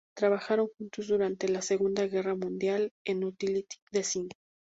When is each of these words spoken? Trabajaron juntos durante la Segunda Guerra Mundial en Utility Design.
Trabajaron 0.17 0.67
juntos 0.67 1.09
durante 1.09 1.47
la 1.47 1.61
Segunda 1.61 2.07
Guerra 2.07 2.33
Mundial 2.33 2.91
en 3.05 3.23
Utility 3.23 3.77
Design. 3.91 4.29